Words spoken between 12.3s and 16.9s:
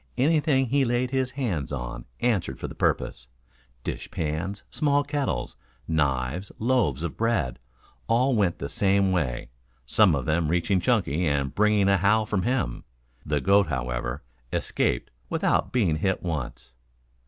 him. The goat, however, escaped without being hit once.